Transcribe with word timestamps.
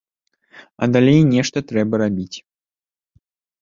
А 0.85 0.87
далей 0.95 1.21
нешта 1.35 1.57
трэба 1.71 2.03
рабіць. 2.07 2.37